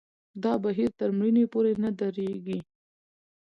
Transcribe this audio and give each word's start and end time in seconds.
دا 0.43 0.53
بهیر 0.63 0.89
تر 0.99 1.09
مړینې 1.17 1.45
پورې 1.53 1.71
نه 1.83 1.89
درېږي. 1.99 2.59